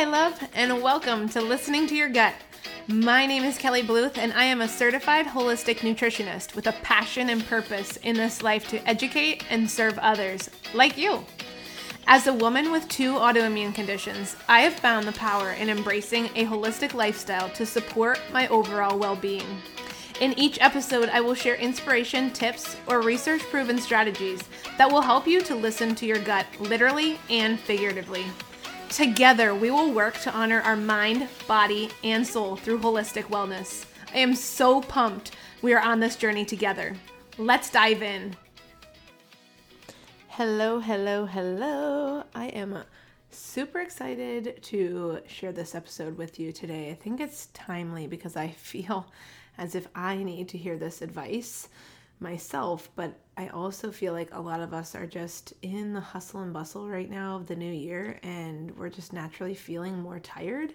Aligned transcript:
Hi, 0.00 0.06
love, 0.06 0.48
and 0.54 0.80
welcome 0.80 1.28
to 1.28 1.42
Listening 1.42 1.86
to 1.88 1.94
Your 1.94 2.08
Gut. 2.08 2.32
My 2.88 3.26
name 3.26 3.44
is 3.44 3.58
Kelly 3.58 3.82
Bluth, 3.82 4.16
and 4.16 4.32
I 4.32 4.44
am 4.44 4.62
a 4.62 4.66
certified 4.66 5.26
holistic 5.26 5.80
nutritionist 5.80 6.54
with 6.54 6.66
a 6.68 6.72
passion 6.82 7.28
and 7.28 7.46
purpose 7.46 7.98
in 7.98 8.16
this 8.16 8.42
life 8.42 8.66
to 8.70 8.78
educate 8.88 9.44
and 9.50 9.70
serve 9.70 9.98
others, 9.98 10.48
like 10.72 10.96
you. 10.96 11.22
As 12.06 12.26
a 12.26 12.32
woman 12.32 12.72
with 12.72 12.88
two 12.88 13.12
autoimmune 13.12 13.74
conditions, 13.74 14.36
I 14.48 14.60
have 14.60 14.72
found 14.72 15.06
the 15.06 15.12
power 15.12 15.50
in 15.50 15.68
embracing 15.68 16.30
a 16.34 16.46
holistic 16.46 16.94
lifestyle 16.94 17.50
to 17.50 17.66
support 17.66 18.18
my 18.32 18.48
overall 18.48 18.98
well 18.98 19.16
being. 19.16 19.60
In 20.18 20.32
each 20.38 20.58
episode, 20.62 21.10
I 21.10 21.20
will 21.20 21.34
share 21.34 21.56
inspiration, 21.56 22.30
tips, 22.30 22.78
or 22.86 23.02
research 23.02 23.42
proven 23.42 23.78
strategies 23.78 24.40
that 24.78 24.90
will 24.90 25.02
help 25.02 25.26
you 25.26 25.42
to 25.42 25.54
listen 25.54 25.94
to 25.96 26.06
your 26.06 26.20
gut 26.20 26.46
literally 26.58 27.18
and 27.28 27.60
figuratively. 27.60 28.24
Together, 28.90 29.54
we 29.54 29.70
will 29.70 29.92
work 29.92 30.18
to 30.18 30.32
honor 30.32 30.60
our 30.62 30.74
mind, 30.74 31.28
body, 31.46 31.88
and 32.02 32.26
soul 32.26 32.56
through 32.56 32.80
holistic 32.80 33.22
wellness. 33.24 33.86
I 34.12 34.18
am 34.18 34.34
so 34.34 34.80
pumped 34.80 35.36
we 35.62 35.72
are 35.74 35.80
on 35.80 36.00
this 36.00 36.16
journey 36.16 36.44
together. 36.44 36.96
Let's 37.38 37.70
dive 37.70 38.02
in. 38.02 38.34
Hello, 40.26 40.80
hello, 40.80 41.24
hello. 41.24 42.24
I 42.34 42.46
am 42.46 42.82
super 43.30 43.78
excited 43.78 44.60
to 44.64 45.20
share 45.28 45.52
this 45.52 45.76
episode 45.76 46.18
with 46.18 46.40
you 46.40 46.50
today. 46.50 46.90
I 46.90 46.94
think 46.94 47.20
it's 47.20 47.46
timely 47.54 48.08
because 48.08 48.34
I 48.34 48.48
feel 48.56 49.06
as 49.56 49.76
if 49.76 49.86
I 49.94 50.16
need 50.16 50.48
to 50.48 50.58
hear 50.58 50.76
this 50.76 51.00
advice 51.00 51.68
myself, 52.20 52.90
but 52.94 53.18
I 53.36 53.48
also 53.48 53.90
feel 53.90 54.12
like 54.12 54.28
a 54.32 54.40
lot 54.40 54.60
of 54.60 54.74
us 54.74 54.94
are 54.94 55.06
just 55.06 55.54
in 55.62 55.94
the 55.94 56.00
hustle 56.00 56.40
and 56.40 56.52
bustle 56.52 56.88
right 56.88 57.10
now 57.10 57.36
of 57.36 57.46
the 57.46 57.56
new 57.56 57.72
year 57.72 58.20
and 58.22 58.76
we're 58.76 58.90
just 58.90 59.12
naturally 59.12 59.54
feeling 59.54 59.98
more 59.98 60.20
tired. 60.20 60.74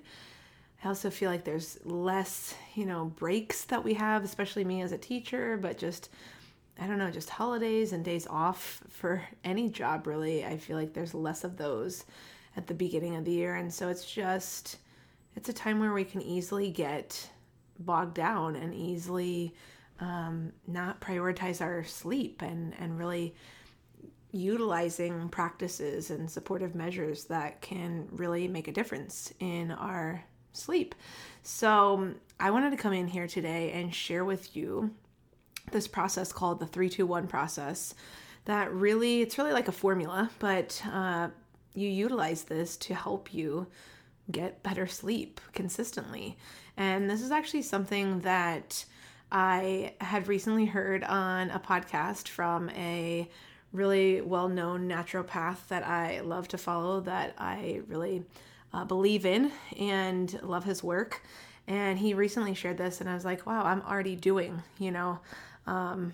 I 0.84 0.88
also 0.88 1.10
feel 1.10 1.30
like 1.30 1.44
there's 1.44 1.78
less, 1.84 2.56
you 2.74 2.86
know, 2.86 3.06
breaks 3.06 3.66
that 3.66 3.84
we 3.84 3.94
have, 3.94 4.24
especially 4.24 4.64
me 4.64 4.82
as 4.82 4.92
a 4.92 4.98
teacher, 4.98 5.58
but 5.58 5.78
just 5.78 6.10
I 6.80 6.88
don't 6.88 6.98
know, 6.98 7.10
just 7.12 7.30
holidays 7.30 7.94
and 7.94 8.04
days 8.04 8.28
off 8.28 8.82
for 8.90 9.24
any 9.44 9.70
job 9.70 10.08
really. 10.08 10.44
I 10.44 10.58
feel 10.58 10.78
like 10.78 10.94
there's 10.94 11.14
less 11.14 11.44
of 11.44 11.58
those 11.58 12.06
at 12.58 12.68
the 12.68 12.74
beginning 12.74 13.16
of 13.16 13.26
the 13.26 13.32
year 13.32 13.56
and 13.56 13.72
so 13.74 13.90
it's 13.90 14.12
just 14.12 14.78
it's 15.36 15.50
a 15.50 15.54
time 15.54 15.80
where 15.80 15.94
we 15.94 16.06
can 16.06 16.22
easily 16.22 16.72
get 16.72 17.30
bogged 17.80 18.16
down 18.16 18.56
and 18.56 18.74
easily 18.74 19.54
um, 20.00 20.52
not 20.68 21.02
prioritize 21.02 21.62
our 21.62 21.84
sleep 21.84 22.42
and, 22.42 22.74
and 22.80 22.98
really 22.98 23.36
utilizing 24.32 25.30
practices 25.30 26.12
and 26.12 26.30
supportive 26.30 26.76
measures 26.76 27.26
that 27.26 27.62
can 27.62 28.08
really 28.12 28.48
make 28.48 28.68
a 28.68 28.72
difference 28.72 29.34
in 29.40 29.72
our 29.72 30.24
sleep. 30.52 30.94
So, 31.44 32.14
I 32.40 32.52
wanted 32.52 32.72
to 32.72 32.78
come 32.78 32.92
in 32.92 33.08
here 33.08 33.28
today 33.28 33.72
and 33.72 33.94
share 33.96 34.26
with 34.26 34.58
you 34.58 34.92
this 35.72 35.88
process 35.88 36.32
called 36.32 36.60
the 36.60 36.66
321 36.66 37.28
process 37.28 37.96
that 38.46 38.72
really 38.72 39.22
it's 39.22 39.38
really 39.38 39.52
like 39.52 39.68
a 39.68 39.72
formula 39.72 40.30
but 40.40 40.82
uh, 40.92 41.28
you 41.74 41.90
utilize 41.90 42.44
this 42.44 42.78
to 42.78 42.94
help 42.94 43.34
you 43.34 43.68
get 44.32 44.64
better 44.64 44.88
sleep 44.88 45.42
consistently 45.54 46.38
and 46.78 47.10
this 47.10 47.22
is 47.22 47.32
actually 47.32 47.62
something 47.62 48.20
that 48.22 48.86
I 49.38 49.92
had 50.00 50.30
recently 50.30 50.64
heard 50.64 51.04
on 51.04 51.50
a 51.52 51.60
podcast 51.60 52.30
from 52.30 52.70
a 52.70 53.30
really 53.74 54.22
well 54.22 54.48
known 54.48 54.88
naturopath 54.88 55.68
that 55.68 55.86
I 55.86 56.22
love 56.22 56.48
to 56.48 56.58
follow, 56.58 57.02
that 57.02 57.36
I 57.38 57.82
really 57.90 58.24
uh, 58.74 58.86
believe 58.86 59.26
in 59.26 59.52
and 59.78 60.42
love 60.42 60.64
his 60.64 60.82
work. 60.82 61.22
And 61.68 62.00
he 62.00 62.14
recently 62.14 62.54
shared 62.54 62.78
this, 62.78 63.02
and 63.02 63.10
I 63.10 63.14
was 63.14 63.26
like, 63.26 63.46
wow, 63.46 63.66
I'm 63.66 63.82
already 63.82 64.16
doing, 64.16 64.64
you 64.80 64.92
know, 64.92 65.20
um, 65.68 66.14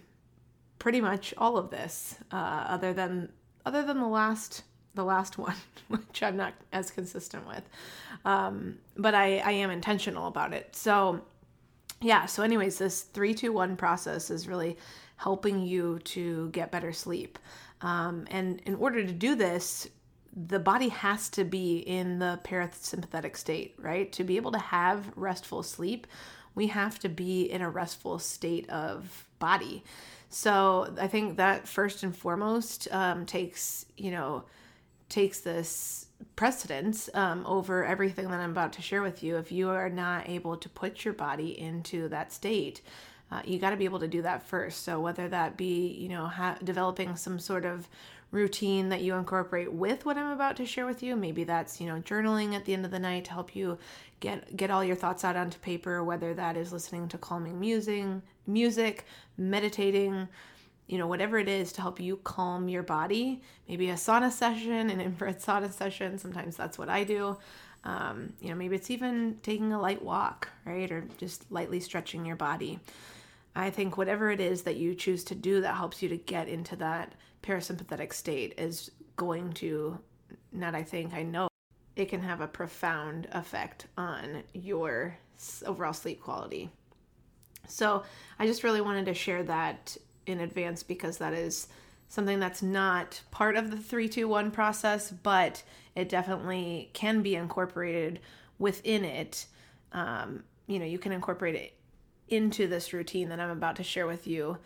pretty 0.80 1.00
much 1.00 1.32
all 1.38 1.58
of 1.58 1.70
this, 1.70 2.16
uh, 2.32 2.66
other 2.70 2.92
than 2.92 3.30
other 3.68 3.84
than 3.84 4.00
the 4.00 4.08
last 4.08 4.64
the 4.96 5.06
last 5.06 5.38
one, 5.38 5.58
which 5.90 6.24
I'm 6.24 6.38
not 6.38 6.56
as 6.74 6.90
consistent 6.90 7.48
with. 7.48 7.70
Um, 8.26 8.80
but 8.98 9.14
I, 9.14 9.38
I 9.38 9.52
am 9.52 9.70
intentional 9.70 10.26
about 10.26 10.54
it. 10.54 10.76
So 10.76 11.22
yeah, 12.02 12.26
so, 12.26 12.44
anyways, 12.44 12.78
this 12.78 13.02
321 13.02 13.76
process 13.78 14.30
is 14.30 14.48
really 14.48 14.78
helping 15.18 15.62
you 15.62 16.00
to 16.00 16.50
get 16.50 16.72
better 16.72 16.92
sleep. 16.92 17.38
Um, 17.82 18.26
and 18.32 18.60
in 18.66 18.76
order 18.76 19.06
to 19.06 19.12
do 19.12 19.36
this, 19.36 19.88
the 20.48 20.60
body 20.60 20.90
has 20.90 21.30
to 21.30 21.44
be 21.44 21.80
in 21.80 22.20
the 22.20 22.40
parasympathetic 22.44 23.38
state, 23.38 23.76
right? 23.78 24.12
To 24.14 24.24
be 24.24 24.38
able 24.38 24.52
to 24.52 24.60
have 24.60 25.12
restful 25.16 25.62
sleep, 25.62 26.08
we 26.56 26.68
have 26.68 27.00
to 27.00 27.10
be 27.10 27.44
in 27.44 27.62
a 27.62 27.70
restful 27.70 28.18
state 28.20 28.70
of 28.70 29.28
body. 29.40 29.84
So 30.30 30.94
I 31.00 31.08
think 31.08 31.38
that 31.38 31.68
first 31.68 32.04
and 32.04 32.16
foremost 32.16 32.88
um, 32.92 33.26
takes, 33.26 33.86
you 33.98 34.12
know, 34.12 34.46
takes 35.12 35.42
this 35.42 36.08
precedence 36.36 37.10
um, 37.14 37.46
over 37.46 37.86
everything 37.86 38.30
that 38.32 38.40
I'm 38.40 38.52
about 38.52 38.74
to 38.74 38.82
share 38.82 39.02
with 39.02 39.22
you. 39.22 39.38
If 39.38 39.52
you 39.52 39.70
are 39.70 39.90
not 39.90 40.28
able 40.30 40.58
to 40.58 40.70
put 40.70 41.06
your 41.06 41.14
body 41.14 41.60
into 41.60 42.10
that 42.10 42.32
state, 42.34 42.82
uh, 43.32 43.42
you 43.46 43.60
got 43.60 43.70
to 43.70 43.78
be 43.78 43.86
able 43.86 44.00
to 44.00 44.08
do 44.08 44.22
that 44.24 44.44
first. 44.44 44.84
So 44.84 45.00
whether 45.00 45.28
that 45.30 45.58
be, 45.58 45.88
you 45.88 46.10
know, 46.10 46.28
ha- 46.28 46.58
developing 46.64 47.16
some 47.16 47.40
sort 47.40 47.66
of 47.66 47.88
routine 48.32 48.90
that 48.90 49.02
you 49.02 49.16
incorporate 49.16 49.72
with 49.72 50.06
what 50.06 50.18
I'm 50.18 50.32
about 50.32 50.56
to 50.58 50.66
share 50.66 50.86
with 50.86 51.04
you, 51.04 51.16
maybe 51.16 51.44
that's, 51.44 51.82
you 51.82 51.88
know, 51.88 52.00
journaling 52.02 52.54
at 52.56 52.66
the 52.66 52.74
end 52.74 52.86
of 52.86 52.92
the 52.92 53.00
night 53.00 53.26
to 53.26 53.32
help 53.32 53.56
you 53.56 53.78
get 54.20 54.56
get 54.56 54.72
all 54.72 54.84
your 54.84 54.96
thoughts 54.96 55.24
out 55.24 55.36
onto 55.36 55.60
paper, 55.60 56.04
whether 56.04 56.34
that 56.34 56.56
is 56.56 56.72
listening 56.72 57.08
to 57.10 57.18
calming 57.18 57.60
music, 57.60 58.06
music, 58.48 59.06
meditating, 59.38 60.28
you 60.88 60.98
know, 60.98 61.08
whatever 61.08 61.38
it 61.38 61.48
is 61.48 61.72
to 61.74 61.82
help 61.82 62.00
you 62.00 62.18
calm 62.18 62.68
your 62.68 62.84
body. 62.84 63.42
Maybe 63.68 63.90
a 63.90 63.96
sauna 63.96 64.32
session, 64.32 64.90
an 64.90 65.00
infrared 65.00 65.40
sauna 65.42 65.72
session. 65.72 66.18
Sometimes 66.18 66.58
that's 66.58 66.78
what 66.78 66.90
I 66.90 67.04
do. 67.04 67.38
Um, 67.84 68.34
you 68.42 68.50
know, 68.50 68.56
maybe 68.56 68.76
it's 68.76 68.92
even 68.92 69.40
taking 69.42 69.74
a 69.74 69.82
light 69.82 70.04
walk, 70.04 70.50
right? 70.66 70.92
Or 70.92 71.08
just 71.18 71.52
lightly 71.52 71.80
stretching 71.80 72.26
your 72.26 72.36
body. 72.36 72.80
I 73.56 73.70
think 73.70 73.98
whatever 73.98 74.32
it 74.32 74.40
is 74.40 74.64
that 74.64 74.78
you 74.78 74.96
choose 74.96 75.24
to 75.26 75.36
do 75.36 75.62
that 75.62 75.76
helps 75.76 76.02
you 76.02 76.10
to 76.10 76.18
get 76.18 76.48
into 76.48 76.76
that 76.78 77.14
parasympathetic 77.44 78.14
state 78.14 78.54
is 78.58 78.92
going 79.16 79.54
to, 79.54 79.98
not 80.52 80.76
I 80.76 80.84
think, 80.84 81.14
I 81.14 81.24
know, 81.24 81.48
it 81.96 82.10
can 82.10 82.22
have 82.22 82.42
a 82.42 82.48
profound 82.48 83.28
effect 83.34 83.88
on 83.98 84.44
your 84.54 85.18
overall 85.66 85.94
sleep 85.94 86.22
quality. 86.22 86.70
So 87.68 88.04
I 88.40 88.48
just 88.48 88.64
really 88.64 88.82
wanted 88.82 89.06
to 89.06 89.14
share 89.14 89.44
that 89.44 89.98
in 90.32 90.40
advance 90.40 90.84
because 90.84 91.18
that 91.18 91.34
is 91.34 91.68
something 92.10 92.40
that's 92.40 92.62
not 92.62 93.22
part 93.32 93.56
of 93.56 93.72
the 93.72 93.78
321 93.78 94.52
process, 94.52 95.12
but 95.12 95.64
it 95.96 96.10
definitely 96.10 96.90
can 96.94 97.22
be 97.22 97.36
incorporated 97.36 98.20
within 98.60 99.06
it. 99.06 99.46
Um, 99.94 100.44
you 100.68 100.80
know, 100.80 100.86
you 100.86 101.00
can 101.00 101.12
incorporate 101.12 101.56
it 101.56 101.74
into 102.28 102.68
this 102.68 102.94
routine 102.94 103.30
that 103.30 103.40
I'm 103.40 103.50
about 103.50 103.76
to 103.78 103.84
share 103.84 104.08
with 104.08 104.28
you. 104.28 104.58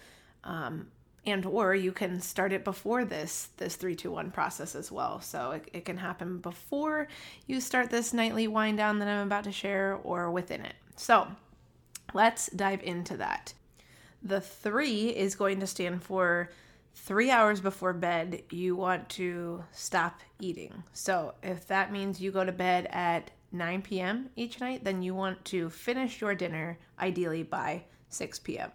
Um, 0.43 0.87
and 1.25 1.45
or 1.45 1.73
you 1.73 1.91
can 1.91 2.21
start 2.21 2.53
it 2.53 2.63
before 2.63 3.03
this 3.03 3.49
this 3.57 3.75
321 3.75 4.31
process 4.31 4.75
as 4.75 4.91
well 4.91 5.19
so 5.19 5.51
it, 5.51 5.69
it 5.73 5.85
can 5.85 5.97
happen 5.97 6.37
before 6.37 7.07
you 7.47 7.59
start 7.59 7.89
this 7.89 8.13
nightly 8.13 8.47
wind 8.47 8.77
down 8.77 8.99
that 8.99 9.07
i'm 9.07 9.25
about 9.25 9.43
to 9.43 9.51
share 9.51 9.99
or 10.03 10.29
within 10.29 10.61
it 10.61 10.75
so 10.95 11.27
let's 12.13 12.47
dive 12.51 12.83
into 12.83 13.17
that 13.17 13.53
the 14.25 14.41
three 14.41 15.09
is 15.09 15.35
going 15.35 15.59
to 15.59 15.67
stand 15.67 16.03
for 16.03 16.49
three 16.95 17.29
hours 17.29 17.61
before 17.61 17.93
bed, 17.93 18.41
you 18.49 18.75
want 18.75 19.07
to 19.09 19.63
stop 19.71 20.21
eating. 20.41 20.83
So 20.93 21.35
if 21.43 21.67
that 21.67 21.91
means 21.91 22.19
you 22.19 22.31
go 22.31 22.43
to 22.43 22.51
bed 22.51 22.87
at 22.89 23.29
9 23.51 23.83
p.m. 23.83 24.29
each 24.35 24.59
night, 24.59 24.83
then 24.83 25.03
you 25.03 25.13
want 25.13 25.45
to 25.45 25.69
finish 25.69 26.19
your 26.19 26.33
dinner 26.33 26.79
ideally 26.99 27.43
by 27.43 27.83
6 28.09 28.39
p.m. 28.39 28.71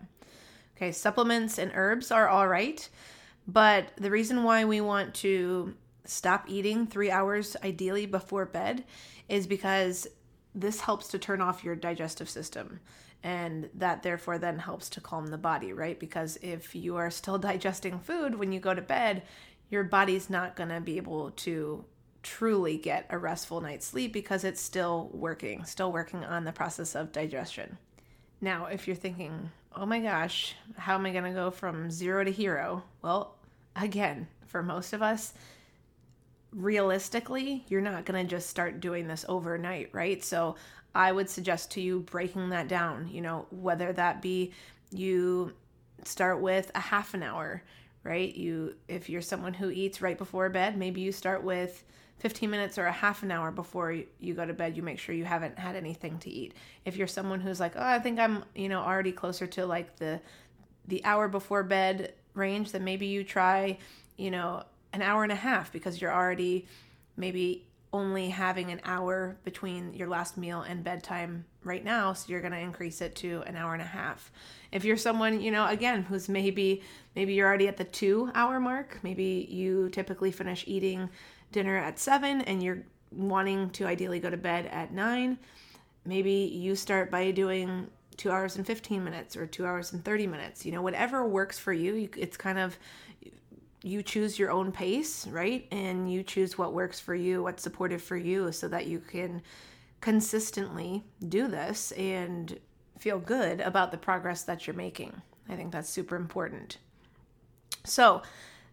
Okay, 0.76 0.92
supplements 0.92 1.58
and 1.58 1.72
herbs 1.74 2.12
are 2.12 2.28
all 2.28 2.46
right, 2.46 2.88
but 3.46 3.90
the 3.96 4.10
reason 4.10 4.44
why 4.44 4.64
we 4.64 4.80
want 4.80 5.14
to 5.16 5.74
stop 6.04 6.44
eating 6.48 6.86
three 6.86 7.10
hours 7.10 7.56
ideally 7.62 8.06
before 8.06 8.46
bed 8.46 8.84
is 9.28 9.46
because 9.46 10.06
this 10.54 10.80
helps 10.80 11.08
to 11.08 11.18
turn 11.18 11.40
off 11.40 11.64
your 11.64 11.76
digestive 11.76 12.30
system 12.30 12.80
and 13.22 13.68
that 13.74 14.02
therefore 14.02 14.38
then 14.38 14.58
helps 14.58 14.88
to 14.90 15.00
calm 15.00 15.26
the 15.26 15.38
body, 15.38 15.72
right? 15.72 15.98
Because 15.98 16.38
if 16.42 16.74
you 16.74 16.96
are 16.96 17.10
still 17.10 17.38
digesting 17.50 17.98
food 17.98 18.38
when 18.38 18.52
you 18.52 18.60
go 18.60 18.74
to 18.74 18.82
bed, 18.82 19.22
your 19.68 19.84
body's 19.84 20.30
not 20.30 20.56
going 20.56 20.70
to 20.70 20.80
be 20.80 20.96
able 20.96 21.30
to 21.32 21.84
truly 22.22 22.76
get 22.76 23.06
a 23.08 23.18
restful 23.18 23.60
night's 23.60 23.86
sleep 23.86 24.12
because 24.12 24.44
it's 24.44 24.60
still 24.60 25.10
working, 25.12 25.64
still 25.64 25.92
working 25.92 26.24
on 26.24 26.44
the 26.44 26.52
process 26.52 26.94
of 26.94 27.12
digestion. 27.12 27.78
Now, 28.40 28.66
if 28.66 28.86
you're 28.86 28.96
thinking, 28.96 29.50
oh 29.74 29.86
my 29.86 30.00
gosh, 30.00 30.54
how 30.76 30.94
am 30.94 31.06
I 31.06 31.12
going 31.12 31.24
to 31.24 31.30
go 31.30 31.50
from 31.50 31.90
zero 31.90 32.24
to 32.24 32.32
hero? 32.32 32.82
Well, 33.02 33.36
again, 33.76 34.26
for 34.46 34.62
most 34.62 34.92
of 34.92 35.02
us, 35.02 35.34
realistically, 36.52 37.64
you're 37.68 37.80
not 37.80 38.04
going 38.04 38.26
to 38.26 38.28
just 38.30 38.50
start 38.50 38.80
doing 38.80 39.06
this 39.06 39.24
overnight, 39.28 39.90
right? 39.92 40.22
So 40.22 40.56
I 40.94 41.12
would 41.12 41.30
suggest 41.30 41.70
to 41.72 41.80
you 41.80 42.00
breaking 42.00 42.50
that 42.50 42.68
down, 42.68 43.08
you 43.08 43.20
know, 43.20 43.46
whether 43.50 43.92
that 43.92 44.22
be 44.22 44.52
you 44.90 45.52
start 46.04 46.40
with 46.40 46.70
a 46.74 46.80
half 46.80 47.14
an 47.14 47.22
hour, 47.22 47.62
right? 48.02 48.34
You 48.34 48.74
if 48.88 49.08
you're 49.08 49.22
someone 49.22 49.54
who 49.54 49.70
eats 49.70 50.02
right 50.02 50.18
before 50.18 50.48
bed, 50.48 50.76
maybe 50.76 51.00
you 51.00 51.12
start 51.12 51.44
with 51.44 51.84
15 52.18 52.50
minutes 52.50 52.76
or 52.76 52.86
a 52.86 52.92
half 52.92 53.22
an 53.22 53.30
hour 53.30 53.50
before 53.50 53.96
you 54.18 54.34
go 54.34 54.44
to 54.44 54.52
bed, 54.52 54.76
you 54.76 54.82
make 54.82 54.98
sure 54.98 55.14
you 55.14 55.24
haven't 55.24 55.58
had 55.58 55.74
anything 55.74 56.18
to 56.18 56.30
eat. 56.30 56.54
If 56.84 56.96
you're 56.96 57.06
someone 57.06 57.40
who's 57.40 57.60
like, 57.60 57.72
"Oh, 57.76 57.82
I 57.82 57.98
think 57.98 58.18
I'm, 58.18 58.44
you 58.54 58.68
know, 58.68 58.80
already 58.80 59.12
closer 59.12 59.46
to 59.48 59.66
like 59.66 59.96
the 59.96 60.20
the 60.86 61.04
hour 61.04 61.28
before 61.28 61.62
bed 61.62 62.14
range, 62.34 62.72
then 62.72 62.84
maybe 62.84 63.06
you 63.06 63.24
try, 63.24 63.78
you 64.16 64.30
know, 64.30 64.64
an 64.92 65.02
hour 65.02 65.22
and 65.22 65.32
a 65.32 65.36
half 65.36 65.72
because 65.72 66.00
you're 66.00 66.12
already 66.12 66.66
maybe 67.16 67.64
only 67.92 68.28
having 68.28 68.70
an 68.70 68.80
hour 68.84 69.36
between 69.44 69.92
your 69.94 70.08
last 70.08 70.36
meal 70.36 70.62
and 70.62 70.84
bedtime 70.84 71.44
right 71.64 71.84
now 71.84 72.12
so 72.12 72.30
you're 72.30 72.40
going 72.40 72.52
to 72.52 72.58
increase 72.58 73.00
it 73.00 73.14
to 73.16 73.42
an 73.46 73.56
hour 73.56 73.72
and 73.72 73.82
a 73.82 73.86
half. 73.86 74.30
If 74.70 74.84
you're 74.84 74.96
someone 74.96 75.40
you 75.40 75.50
know 75.50 75.66
again 75.66 76.02
who's 76.02 76.28
maybe 76.28 76.82
maybe 77.16 77.34
you're 77.34 77.48
already 77.48 77.68
at 77.68 77.76
the 77.76 77.84
two 77.84 78.30
hour 78.34 78.60
mark 78.60 78.98
maybe 79.02 79.46
you 79.50 79.88
typically 79.90 80.30
finish 80.30 80.64
eating 80.66 81.10
dinner 81.52 81.76
at 81.76 81.98
seven 81.98 82.42
and 82.42 82.62
you're 82.62 82.82
wanting 83.10 83.70
to 83.70 83.86
ideally 83.86 84.20
go 84.20 84.30
to 84.30 84.36
bed 84.36 84.66
at 84.66 84.92
nine 84.92 85.36
maybe 86.04 86.30
you 86.30 86.76
start 86.76 87.10
by 87.10 87.30
doing 87.32 87.88
two 88.16 88.30
hours 88.30 88.56
and 88.56 88.66
15 88.66 89.02
minutes 89.02 89.36
or 89.36 89.46
two 89.46 89.66
hours 89.66 89.92
and 89.92 90.04
30 90.04 90.26
minutes 90.28 90.64
you 90.64 90.70
know 90.70 90.82
whatever 90.82 91.26
works 91.26 91.58
for 91.58 91.72
you 91.72 92.08
it's 92.16 92.36
kind 92.36 92.58
of 92.58 92.78
you 93.82 94.02
choose 94.02 94.38
your 94.38 94.50
own 94.50 94.72
pace, 94.72 95.26
right? 95.28 95.66
And 95.70 96.12
you 96.12 96.22
choose 96.22 96.58
what 96.58 96.72
works 96.72 97.00
for 97.00 97.14
you, 97.14 97.42
what's 97.42 97.62
supportive 97.62 98.02
for 98.02 98.16
you, 98.16 98.52
so 98.52 98.68
that 98.68 98.86
you 98.86 98.98
can 98.98 99.42
consistently 100.00 101.04
do 101.28 101.46
this 101.48 101.92
and 101.92 102.58
feel 102.98 103.18
good 103.18 103.60
about 103.60 103.90
the 103.90 103.98
progress 103.98 104.42
that 104.44 104.66
you're 104.66 104.76
making. 104.76 105.20
I 105.48 105.56
think 105.56 105.72
that's 105.72 105.88
super 105.88 106.16
important. 106.16 106.78
So, 107.84 108.22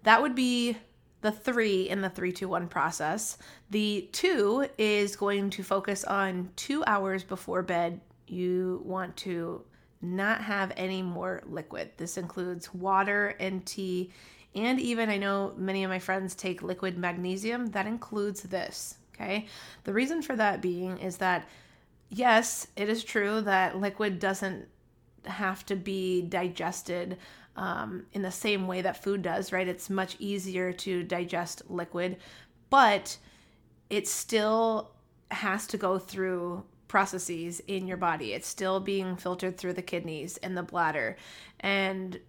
that 0.04 0.22
would 0.22 0.36
be 0.36 0.78
the 1.22 1.32
three 1.32 1.90
in 1.90 2.02
the 2.02 2.10
three, 2.10 2.32
two, 2.32 2.48
one 2.48 2.68
process. 2.68 3.38
The 3.72 4.10
two 4.12 4.68
is 4.78 5.16
going 5.16 5.50
to 5.52 5.64
focus 5.64 6.04
on 6.04 6.50
two 6.56 6.84
hours 6.86 7.24
before 7.24 7.64
bed. 7.64 8.00
You 8.28 8.82
want 8.86 9.18
to 9.18 9.64
not 10.02 10.42
have 10.42 10.72
any 10.78 11.02
more 11.02 11.42
liquid. 11.46 11.92
This 11.98 12.18
includes 12.18 12.74
water 12.74 13.36
and 13.40 13.66
tea 13.66 14.12
and 14.58 14.80
even 14.80 15.10
I 15.10 15.18
know 15.18 15.54
many 15.56 15.84
of 15.84 15.90
my 15.90 16.00
friends 16.00 16.36
take 16.36 16.62
liquid 16.64 16.98
magnesium, 16.98 17.68
that 17.68 17.86
includes 17.86 18.42
this. 18.42 18.96
Okay. 19.14 19.48
The 19.84 19.94
reason 19.94 20.22
for 20.22 20.36
that 20.36 20.62
being 20.62 20.98
is 20.98 21.18
that, 21.18 21.48
yes, 22.10 22.68
it 22.76 22.90
is 22.90 23.04
true 23.04 23.42
that 23.42 23.78
liquid 23.78 24.20
doesn't 24.20 24.68
have 25.26 25.66
to 25.66 25.76
be 25.76 26.22
digested 26.22 27.18
um, 27.56 28.06
in 28.14 28.22
the 28.22 28.32
same 28.32 28.68
way 28.68 28.82
that 28.82 29.04
food 29.04 29.22
does, 29.24 29.52
right? 29.52 29.68
It's 29.68 29.90
much 29.90 30.16
easier 30.20 30.72
to 30.74 31.04
digest 31.04 31.64
liquid, 31.70 32.18
but 32.70 33.18
it 33.90 34.08
still 34.08 34.92
has 35.32 35.66
to 35.68 35.78
go 35.78 35.98
through 35.98 36.64
processes 36.88 37.60
in 37.68 37.88
your 37.88 37.98
body. 37.98 38.34
It's 38.34 38.48
still 38.48 38.80
being 38.80 39.16
filtered 39.18 39.58
through 39.58 39.74
the 39.74 39.82
kidneys 39.82 40.38
and 40.38 40.56
the 40.56 40.64
bladder. 40.64 41.18
And 41.60 42.20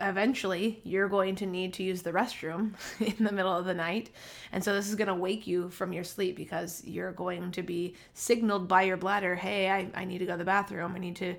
eventually 0.00 0.80
you're 0.84 1.08
going 1.08 1.36
to 1.36 1.46
need 1.46 1.74
to 1.74 1.82
use 1.82 2.02
the 2.02 2.12
restroom 2.12 2.74
in 3.00 3.24
the 3.24 3.32
middle 3.32 3.52
of 3.52 3.64
the 3.64 3.74
night. 3.74 4.10
And 4.52 4.62
so 4.62 4.74
this 4.74 4.88
is 4.88 4.94
going 4.94 5.08
to 5.08 5.14
wake 5.14 5.46
you 5.46 5.68
from 5.70 5.92
your 5.92 6.04
sleep 6.04 6.36
because 6.36 6.82
you're 6.84 7.12
going 7.12 7.52
to 7.52 7.62
be 7.62 7.96
signaled 8.14 8.68
by 8.68 8.82
your 8.82 8.96
bladder, 8.96 9.34
hey, 9.34 9.70
I, 9.70 9.90
I 9.94 10.04
need 10.04 10.18
to 10.18 10.26
go 10.26 10.32
to 10.32 10.38
the 10.38 10.44
bathroom. 10.44 10.94
I 10.94 10.98
need 10.98 11.16
to 11.16 11.36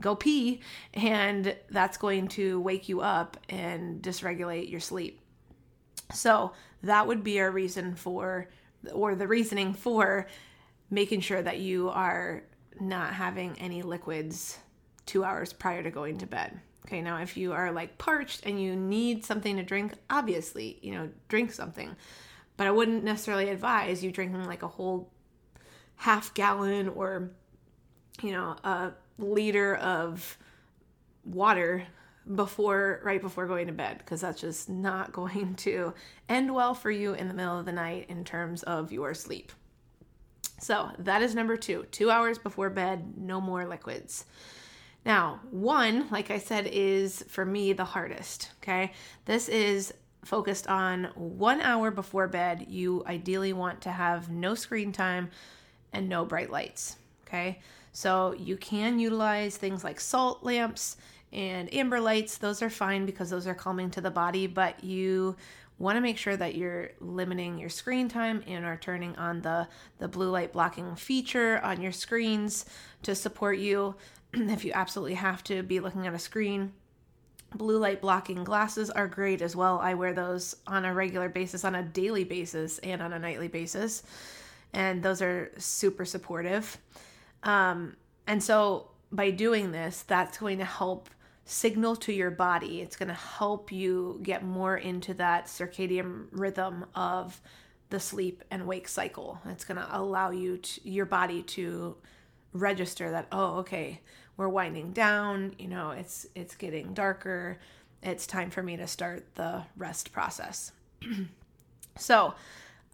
go 0.00 0.14
pee. 0.14 0.60
And 0.94 1.56
that's 1.70 1.96
going 1.96 2.28
to 2.28 2.60
wake 2.60 2.88
you 2.88 3.00
up 3.00 3.36
and 3.48 4.02
dysregulate 4.02 4.70
your 4.70 4.80
sleep. 4.80 5.20
So 6.12 6.52
that 6.82 7.06
would 7.06 7.24
be 7.24 7.40
our 7.40 7.50
reason 7.50 7.94
for, 7.94 8.48
or 8.92 9.14
the 9.14 9.26
reasoning 9.26 9.72
for 9.72 10.26
making 10.90 11.20
sure 11.20 11.42
that 11.42 11.58
you 11.58 11.88
are 11.90 12.42
not 12.80 13.14
having 13.14 13.58
any 13.58 13.82
liquids 13.82 14.58
two 15.06 15.24
hours 15.24 15.52
prior 15.52 15.82
to 15.82 15.90
going 15.90 16.18
to 16.18 16.26
bed. 16.26 16.60
Okay, 16.86 17.00
now 17.00 17.18
if 17.18 17.36
you 17.36 17.52
are 17.52 17.72
like 17.72 17.96
parched 17.96 18.44
and 18.44 18.60
you 18.60 18.76
need 18.76 19.24
something 19.24 19.56
to 19.56 19.62
drink, 19.62 19.94
obviously, 20.10 20.78
you 20.82 20.92
know, 20.92 21.08
drink 21.28 21.52
something. 21.52 21.96
But 22.56 22.66
I 22.66 22.70
wouldn't 22.70 23.04
necessarily 23.04 23.48
advise 23.48 24.04
you 24.04 24.12
drinking 24.12 24.44
like 24.44 24.62
a 24.62 24.68
whole 24.68 25.10
half 25.96 26.34
gallon 26.34 26.88
or, 26.88 27.30
you 28.22 28.32
know, 28.32 28.56
a 28.64 28.92
liter 29.18 29.76
of 29.76 30.36
water 31.24 31.86
before 32.34 33.00
right 33.02 33.20
before 33.20 33.46
going 33.46 33.66
to 33.66 33.72
bed 33.72 33.98
because 33.98 34.20
that's 34.20 34.40
just 34.40 34.68
not 34.68 35.12
going 35.20 35.54
to 35.56 35.92
end 36.28 36.54
well 36.54 36.74
for 36.74 36.90
you 36.90 37.14
in 37.14 37.28
the 37.28 37.34
middle 37.34 37.58
of 37.58 37.64
the 37.64 37.72
night 37.72 38.06
in 38.08 38.24
terms 38.24 38.62
of 38.62 38.92
your 38.92 39.14
sleep. 39.14 39.52
So, 40.60 40.90
that 41.00 41.20
is 41.20 41.34
number 41.34 41.56
2. 41.56 41.86
2 41.90 42.10
hours 42.10 42.38
before 42.38 42.70
bed, 42.70 43.18
no 43.18 43.40
more 43.40 43.66
liquids. 43.66 44.24
Now, 45.04 45.40
one, 45.50 46.08
like 46.10 46.30
I 46.30 46.38
said, 46.38 46.66
is 46.66 47.24
for 47.28 47.44
me 47.44 47.72
the 47.72 47.84
hardest. 47.84 48.50
Okay. 48.62 48.92
This 49.26 49.48
is 49.48 49.92
focused 50.24 50.66
on 50.66 51.04
one 51.14 51.60
hour 51.60 51.90
before 51.90 52.28
bed. 52.28 52.66
You 52.68 53.02
ideally 53.06 53.52
want 53.52 53.82
to 53.82 53.90
have 53.90 54.30
no 54.30 54.54
screen 54.54 54.92
time 54.92 55.30
and 55.92 56.08
no 56.08 56.24
bright 56.24 56.50
lights. 56.50 56.96
Okay. 57.26 57.60
So 57.92 58.34
you 58.38 58.56
can 58.56 58.98
utilize 58.98 59.56
things 59.56 59.84
like 59.84 60.00
salt 60.00 60.42
lamps 60.42 60.96
and 61.32 61.72
amber 61.74 62.00
lights. 62.00 62.38
Those 62.38 62.62
are 62.62 62.70
fine 62.70 63.06
because 63.06 63.28
those 63.28 63.46
are 63.46 63.54
calming 63.54 63.90
to 63.90 64.00
the 64.00 64.10
body, 64.10 64.46
but 64.46 64.82
you 64.82 65.36
want 65.78 65.96
to 65.96 66.00
make 66.00 66.16
sure 66.18 66.36
that 66.36 66.54
you're 66.54 66.90
limiting 67.00 67.58
your 67.58 67.68
screen 67.68 68.08
time 68.08 68.42
and 68.46 68.64
are 68.64 68.76
turning 68.76 69.16
on 69.16 69.42
the 69.42 69.66
the 69.98 70.06
blue 70.06 70.30
light 70.30 70.52
blocking 70.52 70.94
feature 70.94 71.60
on 71.64 71.80
your 71.80 71.92
screens 71.92 72.64
to 73.02 73.14
support 73.14 73.58
you 73.58 73.94
if 74.50 74.64
you 74.64 74.72
absolutely 74.74 75.14
have 75.14 75.42
to 75.44 75.62
be 75.62 75.80
looking 75.80 76.06
at 76.06 76.14
a 76.14 76.18
screen. 76.18 76.72
Blue 77.54 77.78
light 77.78 78.00
blocking 78.00 78.42
glasses 78.42 78.90
are 78.90 79.06
great 79.06 79.40
as 79.40 79.54
well. 79.54 79.78
I 79.78 79.94
wear 79.94 80.12
those 80.12 80.56
on 80.66 80.84
a 80.84 80.92
regular 80.92 81.28
basis, 81.28 81.64
on 81.64 81.76
a 81.76 81.82
daily 81.82 82.24
basis, 82.24 82.78
and 82.78 83.00
on 83.00 83.12
a 83.12 83.18
nightly 83.18 83.48
basis. 83.48 84.02
And 84.72 85.02
those 85.02 85.22
are 85.22 85.52
super 85.56 86.04
supportive. 86.04 86.78
Um, 87.44 87.96
and 88.26 88.42
so 88.42 88.90
by 89.12 89.30
doing 89.30 89.70
this, 89.70 90.02
that's 90.02 90.38
going 90.38 90.58
to 90.58 90.64
help 90.64 91.08
signal 91.44 91.94
to 91.94 92.12
your 92.12 92.30
body. 92.32 92.80
It's 92.80 92.96
going 92.96 93.08
to 93.08 93.14
help 93.14 93.70
you 93.70 94.18
get 94.22 94.42
more 94.42 94.76
into 94.76 95.14
that 95.14 95.46
circadian 95.46 96.26
rhythm 96.32 96.86
of 96.96 97.40
the 97.90 98.00
sleep 98.00 98.42
and 98.50 98.66
wake 98.66 98.88
cycle. 98.88 99.38
It's 99.46 99.64
going 99.64 99.76
to 99.76 99.86
allow 99.96 100.30
you 100.30 100.56
to, 100.56 100.88
your 100.88 101.06
body 101.06 101.42
to 101.42 101.96
register 102.54 103.10
that 103.10 103.26
oh 103.32 103.56
okay 103.56 104.00
we're 104.36 104.48
winding 104.48 104.92
down 104.92 105.54
you 105.58 105.68
know 105.68 105.90
it's 105.90 106.26
it's 106.34 106.54
getting 106.54 106.94
darker. 106.94 107.58
It's 108.02 108.26
time 108.26 108.50
for 108.50 108.62
me 108.62 108.76
to 108.76 108.86
start 108.86 109.24
the 109.34 109.62
rest 109.76 110.12
process. 110.12 110.72
So 111.96 112.34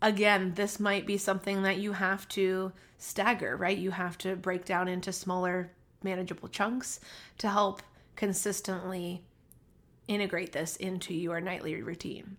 again 0.03 0.53
this 0.57 0.79
might 0.79 1.07
be 1.07 1.17
something 1.17 1.63
that 1.63 1.79
you 1.79 1.93
have 1.93 2.29
to 2.31 2.73
stagger 2.99 3.57
right? 3.57 3.79
You 3.79 3.93
have 3.93 4.19
to 4.19 4.37
break 4.37 4.67
down 4.67 4.89
into 4.89 5.11
smaller 5.11 5.71
manageable 6.03 6.49
chunks 6.49 7.01
to 7.39 7.49
help 7.49 7.81
consistently 8.17 9.23
integrate 10.07 10.53
this 10.53 10.77
into 10.77 11.15
your 11.15 11.41
nightly 11.41 11.81
routine 11.83 12.37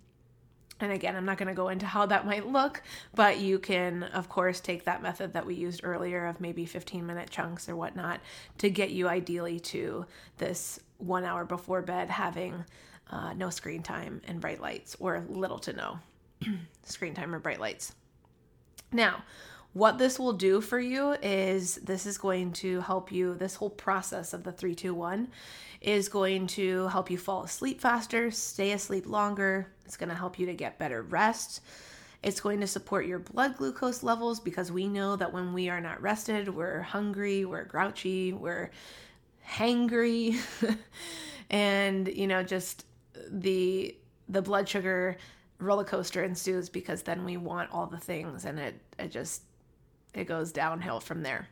and 0.81 0.91
again, 0.91 1.15
I'm 1.15 1.25
not 1.25 1.37
going 1.37 1.47
to 1.47 1.53
go 1.53 1.69
into 1.69 1.85
how 1.85 2.05
that 2.07 2.25
might 2.25 2.47
look, 2.47 2.81
but 3.15 3.39
you 3.39 3.59
can, 3.59 4.03
of 4.03 4.29
course, 4.29 4.59
take 4.59 4.85
that 4.85 5.01
method 5.01 5.33
that 5.33 5.45
we 5.45 5.55
used 5.55 5.81
earlier 5.83 6.25
of 6.25 6.41
maybe 6.41 6.65
15 6.65 7.05
minute 7.05 7.29
chunks 7.29 7.69
or 7.69 7.75
whatnot 7.75 8.19
to 8.59 8.69
get 8.69 8.91
you 8.91 9.07
ideally 9.07 9.59
to 9.59 10.05
this 10.37 10.79
one 10.97 11.23
hour 11.23 11.45
before 11.45 11.81
bed 11.81 12.09
having 12.09 12.63
uh, 13.09 13.33
no 13.33 13.49
screen 13.49 13.83
time 13.83 14.21
and 14.27 14.39
bright 14.39 14.61
lights, 14.61 14.95
or 14.99 15.23
little 15.29 15.59
to 15.59 15.73
no 15.73 15.99
screen 16.83 17.13
time 17.13 17.35
or 17.35 17.39
bright 17.39 17.59
lights. 17.59 17.93
Now, 18.91 19.23
what 19.73 19.97
this 19.97 20.19
will 20.19 20.33
do 20.33 20.59
for 20.59 20.79
you 20.79 21.15
is 21.21 21.75
this 21.75 22.05
is 22.05 22.17
going 22.17 22.51
to 22.51 22.81
help 22.81 23.11
you, 23.11 23.35
this 23.35 23.55
whole 23.55 23.69
process 23.69 24.33
of 24.33 24.43
the 24.43 24.51
321 24.51 25.29
is 25.79 26.09
going 26.09 26.45
to 26.45 26.87
help 26.89 27.09
you 27.09 27.17
fall 27.17 27.43
asleep 27.43 27.79
faster, 27.79 28.29
stay 28.31 28.73
asleep 28.73 29.07
longer. 29.07 29.71
It's 29.85 29.97
going 29.97 30.09
to 30.09 30.15
help 30.15 30.37
you 30.37 30.45
to 30.47 30.53
get 30.53 30.77
better 30.77 31.01
rest. 31.01 31.61
It's 32.21 32.41
going 32.41 32.59
to 32.59 32.67
support 32.67 33.05
your 33.05 33.19
blood 33.19 33.57
glucose 33.57 34.03
levels 34.03 34.39
because 34.39 34.71
we 34.71 34.87
know 34.87 35.15
that 35.15 35.33
when 35.33 35.53
we 35.53 35.69
are 35.69 35.81
not 35.81 36.01
rested, 36.01 36.53
we're 36.53 36.81
hungry, 36.81 37.45
we're 37.45 37.63
grouchy, 37.63 38.33
we're 38.33 38.71
hangry, 39.47 40.37
and 41.49 42.07
you 42.07 42.27
know, 42.27 42.43
just 42.43 42.85
the 43.29 43.95
the 44.29 44.41
blood 44.41 44.69
sugar 44.69 45.17
roller 45.59 45.83
coaster 45.83 46.23
ensues 46.23 46.69
because 46.69 47.03
then 47.03 47.25
we 47.25 47.37
want 47.37 47.71
all 47.71 47.85
the 47.85 47.97
things 47.97 48.45
and 48.45 48.59
it 48.59 48.75
it 48.97 49.09
just 49.09 49.43
it 50.13 50.25
goes 50.25 50.51
downhill 50.51 50.99
from 50.99 51.23
there. 51.23 51.47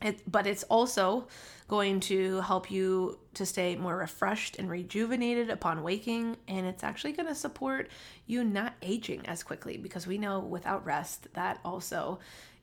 It, 0.00 0.20
but 0.30 0.46
it's 0.46 0.64
also 0.64 1.28
going 1.68 2.00
to 2.00 2.40
help 2.40 2.70
you 2.70 3.18
to 3.34 3.46
stay 3.46 3.76
more 3.76 3.96
refreshed 3.96 4.58
and 4.58 4.68
rejuvenated 4.68 5.48
upon 5.48 5.82
waking. 5.82 6.36
And 6.48 6.66
it's 6.66 6.82
actually 6.82 7.12
going 7.12 7.28
to 7.28 7.34
support 7.34 7.88
you 8.26 8.44
not 8.44 8.74
aging 8.82 9.26
as 9.26 9.42
quickly 9.42 9.76
because 9.76 10.06
we 10.06 10.18
know 10.18 10.40
without 10.40 10.84
rest, 10.84 11.28
that 11.34 11.60
also 11.64 12.18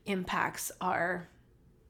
impacts 0.06 0.70
our 0.80 1.28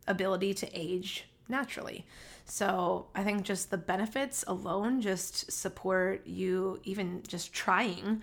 ability 0.06 0.54
to 0.54 0.68
age 0.72 1.24
naturally. 1.48 2.06
So 2.44 3.08
I 3.14 3.22
think 3.22 3.42
just 3.42 3.70
the 3.70 3.78
benefits 3.78 4.44
alone 4.46 5.00
just 5.00 5.52
support 5.52 6.26
you 6.26 6.80
even 6.84 7.22
just 7.26 7.52
trying 7.52 8.22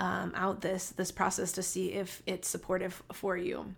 um, 0.00 0.32
out 0.34 0.60
this 0.60 0.90
this 0.90 1.12
process 1.12 1.52
to 1.52 1.62
see 1.62 1.92
if 1.92 2.22
it's 2.26 2.48
supportive 2.48 3.02
for 3.12 3.36
you. 3.36 3.74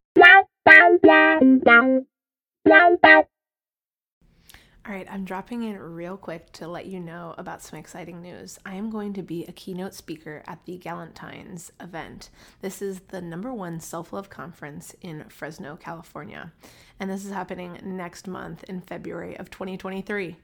All 4.84 4.92
right, 4.92 5.06
I'm 5.10 5.24
dropping 5.24 5.62
in 5.62 5.78
real 5.78 6.16
quick 6.16 6.52
to 6.52 6.66
let 6.66 6.86
you 6.86 6.98
know 6.98 7.34
about 7.38 7.62
some 7.62 7.78
exciting 7.78 8.20
news. 8.20 8.58
I 8.66 8.74
am 8.74 8.90
going 8.90 9.12
to 9.14 9.22
be 9.22 9.44
a 9.44 9.52
keynote 9.52 9.94
speaker 9.94 10.42
at 10.46 10.64
the 10.64 10.78
Galentines 10.78 11.70
event. 11.80 12.30
This 12.62 12.82
is 12.82 13.00
the 13.08 13.20
number 13.20 13.52
one 13.52 13.78
self 13.78 14.12
love 14.12 14.28
conference 14.28 14.94
in 15.00 15.24
Fresno, 15.28 15.76
California, 15.76 16.52
and 16.98 17.10
this 17.10 17.24
is 17.24 17.32
happening 17.32 17.78
next 17.84 18.26
month 18.26 18.64
in 18.64 18.80
February 18.80 19.36
of 19.38 19.50
2023. 19.50 20.36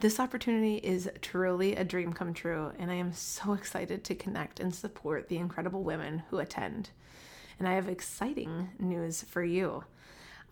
This 0.00 0.20
opportunity 0.20 0.76
is 0.76 1.10
truly 1.20 1.74
a 1.74 1.84
dream 1.84 2.12
come 2.12 2.32
true, 2.32 2.72
and 2.78 2.90
I 2.92 2.94
am 2.94 3.12
so 3.12 3.54
excited 3.54 4.04
to 4.04 4.14
connect 4.14 4.60
and 4.60 4.72
support 4.72 5.28
the 5.28 5.38
incredible 5.38 5.82
women 5.82 6.22
who 6.30 6.38
attend. 6.38 6.90
And 7.58 7.66
I 7.66 7.74
have 7.74 7.88
exciting 7.88 8.70
news 8.78 9.22
for 9.22 9.42
you. 9.42 9.84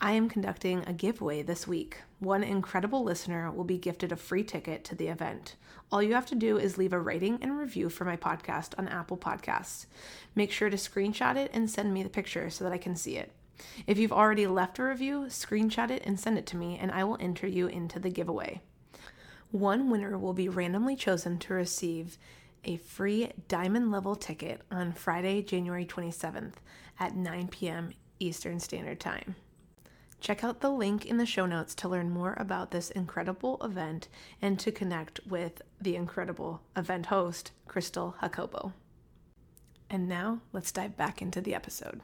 I 0.00 0.12
am 0.12 0.28
conducting 0.28 0.84
a 0.86 0.92
giveaway 0.92 1.42
this 1.42 1.66
week. 1.66 2.02
One 2.18 2.42
incredible 2.42 3.02
listener 3.02 3.50
will 3.50 3.64
be 3.64 3.78
gifted 3.78 4.12
a 4.12 4.16
free 4.16 4.44
ticket 4.44 4.84
to 4.84 4.94
the 4.94 5.08
event. 5.08 5.56
All 5.90 6.02
you 6.02 6.14
have 6.14 6.26
to 6.26 6.34
do 6.34 6.58
is 6.58 6.76
leave 6.76 6.92
a 6.92 7.00
rating 7.00 7.38
and 7.40 7.58
review 7.58 7.88
for 7.88 8.04
my 8.04 8.16
podcast 8.16 8.72
on 8.76 8.88
Apple 8.88 9.16
Podcasts. 9.16 9.86
Make 10.34 10.52
sure 10.52 10.68
to 10.68 10.76
screenshot 10.76 11.36
it 11.36 11.50
and 11.54 11.70
send 11.70 11.94
me 11.94 12.02
the 12.02 12.10
picture 12.10 12.50
so 12.50 12.64
that 12.64 12.72
I 12.72 12.78
can 12.78 12.96
see 12.96 13.16
it. 13.16 13.32
If 13.86 13.96
you've 13.96 14.12
already 14.12 14.46
left 14.46 14.78
a 14.78 14.82
review, 14.82 15.26
screenshot 15.28 15.90
it 15.90 16.02
and 16.04 16.20
send 16.20 16.36
it 16.36 16.46
to 16.46 16.56
me, 16.56 16.76
and 16.78 16.90
I 16.90 17.04
will 17.04 17.16
enter 17.18 17.46
you 17.46 17.66
into 17.68 17.98
the 17.98 18.10
giveaway. 18.10 18.60
One 19.50 19.88
winner 19.88 20.18
will 20.18 20.34
be 20.34 20.48
randomly 20.48 20.96
chosen 20.96 21.38
to 21.38 21.54
receive 21.54 22.18
a 22.66 22.76
free 22.76 23.30
diamond 23.49 23.90
level 23.90 24.16
ticket 24.16 24.61
on 24.70 24.92
Friday, 24.92 25.40
January 25.42 25.87
27th 25.87 26.54
at 26.99 27.16
9 27.16 27.49
p.m. 27.49 27.92
Eastern 28.18 28.61
Standard 28.61 29.00
Time. 29.00 29.37
Check 30.20 30.42
out 30.42 30.61
the 30.61 30.70
link 30.70 31.06
in 31.06 31.18
the 31.18 31.26
show 31.26 31.46
notes 31.46 31.75
to 31.76 31.88
learn 31.88 32.11
more 32.11 32.35
about 32.38 32.70
this 32.70 32.90
incredible 32.90 33.58
event 33.62 34.08
and 34.42 34.58
to 34.58 34.73
connect 34.73 35.20
with 35.26 35.62
the 35.80 35.94
incredible 35.94 36.62
event 36.76 37.06
host, 37.06 37.52
Crystal 37.68 38.16
Jacobo. 38.20 38.73
And 39.88 40.08
now 40.08 40.40
let's 40.52 40.73
dive 40.73 40.96
back 40.96 41.23
into 41.23 41.40
the 41.40 41.54
episode. 41.54 42.00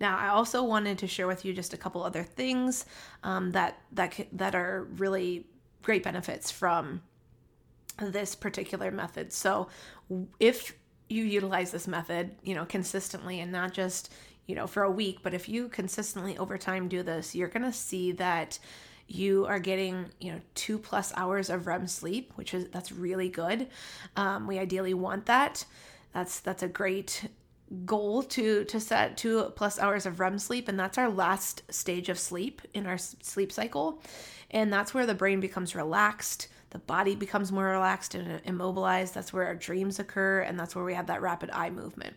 Now, 0.00 0.16
I 0.16 0.28
also 0.28 0.62
wanted 0.62 0.98
to 0.98 1.06
share 1.06 1.26
with 1.26 1.44
you 1.44 1.52
just 1.52 1.74
a 1.74 1.76
couple 1.76 2.02
other 2.02 2.22
things 2.22 2.86
um, 3.22 3.50
that 3.52 3.78
that 3.92 4.26
that 4.32 4.54
are 4.54 4.86
really 4.96 5.46
great 5.82 6.02
benefits 6.02 6.50
from 6.50 7.02
this 8.00 8.34
particular 8.34 8.90
method. 8.90 9.32
So, 9.32 9.68
if 10.38 10.74
you 11.08 11.24
utilize 11.24 11.70
this 11.70 11.88
method, 11.88 12.36
you 12.42 12.54
know, 12.54 12.64
consistently 12.64 13.40
and 13.40 13.50
not 13.50 13.72
just, 13.72 14.12
you 14.46 14.54
know, 14.54 14.66
for 14.66 14.82
a 14.82 14.90
week, 14.90 15.18
but 15.22 15.34
if 15.34 15.48
you 15.48 15.68
consistently 15.68 16.36
over 16.38 16.58
time 16.58 16.88
do 16.88 17.02
this, 17.02 17.34
you're 17.34 17.48
going 17.48 17.64
to 17.64 17.72
see 17.72 18.12
that 18.12 18.58
you 19.06 19.46
are 19.46 19.58
getting, 19.58 20.10
you 20.20 20.32
know, 20.32 20.40
two 20.54 20.78
plus 20.78 21.12
hours 21.16 21.48
of 21.48 21.66
REM 21.66 21.86
sleep, 21.86 22.32
which 22.36 22.52
is 22.52 22.68
that's 22.68 22.92
really 22.92 23.30
good. 23.30 23.68
Um, 24.16 24.46
we 24.46 24.58
ideally 24.58 24.94
want 24.94 25.26
that. 25.26 25.64
That's 26.12 26.40
that's 26.40 26.62
a 26.62 26.68
great 26.68 27.28
goal 27.84 28.22
to 28.22 28.64
to 28.64 28.80
set 28.80 29.16
two 29.16 29.52
plus 29.56 29.78
hours 29.78 30.06
of 30.06 30.20
REM 30.20 30.38
sleep, 30.38 30.68
and 30.68 30.78
that's 30.78 30.98
our 30.98 31.10
last 31.10 31.62
stage 31.72 32.08
of 32.08 32.18
sleep 32.18 32.62
in 32.74 32.86
our 32.86 32.98
sleep 32.98 33.52
cycle, 33.52 34.02
and 34.50 34.72
that's 34.72 34.94
where 34.94 35.06
the 35.06 35.14
brain 35.14 35.40
becomes 35.40 35.74
relaxed 35.74 36.48
the 36.70 36.78
body 36.78 37.14
becomes 37.14 37.50
more 37.50 37.66
relaxed 37.66 38.14
and 38.14 38.30
uh, 38.30 38.38
immobilized. 38.44 39.14
That's 39.14 39.32
where 39.32 39.46
our 39.46 39.54
dreams 39.54 39.98
occur, 39.98 40.40
and 40.40 40.58
that's 40.58 40.74
where 40.74 40.84
we 40.84 40.94
have 40.94 41.06
that 41.06 41.22
rapid 41.22 41.50
eye 41.50 41.70
movement. 41.70 42.14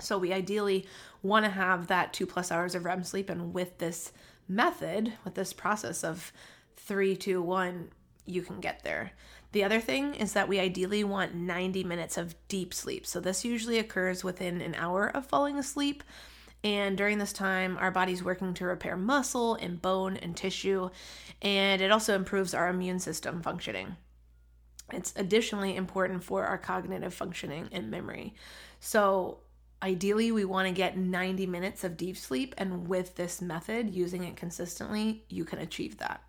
So, 0.00 0.18
we 0.18 0.32
ideally 0.32 0.86
want 1.22 1.44
to 1.44 1.50
have 1.50 1.86
that 1.86 2.12
two 2.12 2.26
plus 2.26 2.52
hours 2.52 2.74
of 2.74 2.84
REM 2.84 3.04
sleep. 3.04 3.30
And 3.30 3.54
with 3.54 3.78
this 3.78 4.12
method, 4.48 5.14
with 5.24 5.34
this 5.34 5.52
process 5.52 6.04
of 6.04 6.32
three, 6.76 7.16
two, 7.16 7.40
one, 7.40 7.90
you 8.26 8.42
can 8.42 8.60
get 8.60 8.82
there. 8.82 9.12
The 9.54 9.62
other 9.62 9.80
thing 9.80 10.16
is 10.16 10.32
that 10.32 10.48
we 10.48 10.58
ideally 10.58 11.04
want 11.04 11.36
90 11.36 11.84
minutes 11.84 12.18
of 12.18 12.34
deep 12.48 12.74
sleep. 12.74 13.06
So, 13.06 13.20
this 13.20 13.44
usually 13.44 13.78
occurs 13.78 14.24
within 14.24 14.60
an 14.60 14.74
hour 14.74 15.06
of 15.06 15.26
falling 15.26 15.60
asleep. 15.60 16.02
And 16.64 16.98
during 16.98 17.18
this 17.18 17.32
time, 17.32 17.78
our 17.78 17.92
body's 17.92 18.24
working 18.24 18.52
to 18.54 18.64
repair 18.64 18.96
muscle 18.96 19.54
and 19.54 19.80
bone 19.80 20.16
and 20.16 20.36
tissue, 20.36 20.90
and 21.40 21.80
it 21.80 21.92
also 21.92 22.16
improves 22.16 22.52
our 22.52 22.68
immune 22.68 22.98
system 22.98 23.42
functioning. 23.42 23.94
It's 24.92 25.12
additionally 25.14 25.76
important 25.76 26.24
for 26.24 26.44
our 26.46 26.58
cognitive 26.58 27.14
functioning 27.14 27.68
and 27.70 27.92
memory. 27.92 28.34
So, 28.80 29.38
ideally, 29.80 30.32
we 30.32 30.44
want 30.44 30.66
to 30.66 30.74
get 30.74 30.98
90 30.98 31.46
minutes 31.46 31.84
of 31.84 31.96
deep 31.96 32.16
sleep, 32.16 32.56
and 32.58 32.88
with 32.88 33.14
this 33.14 33.40
method, 33.40 33.94
using 33.94 34.24
it 34.24 34.34
consistently, 34.34 35.22
you 35.28 35.44
can 35.44 35.60
achieve 35.60 35.98
that. 35.98 36.24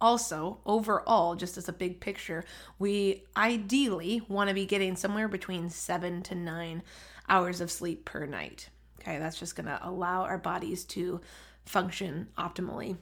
Also, 0.00 0.58
overall, 0.64 1.34
just 1.34 1.58
as 1.58 1.68
a 1.68 1.72
big 1.72 2.00
picture, 2.00 2.44
we 2.78 3.24
ideally 3.36 4.22
want 4.28 4.48
to 4.48 4.54
be 4.54 4.64
getting 4.64 4.96
somewhere 4.96 5.28
between 5.28 5.68
seven 5.68 6.22
to 6.22 6.34
nine 6.34 6.82
hours 7.28 7.60
of 7.60 7.70
sleep 7.70 8.04
per 8.04 8.24
night. 8.24 8.70
Okay, 9.00 9.18
that's 9.18 9.38
just 9.38 9.56
going 9.56 9.66
to 9.66 9.78
allow 9.82 10.22
our 10.22 10.38
bodies 10.38 10.84
to 10.84 11.20
function 11.64 12.28
optimally 12.38 12.96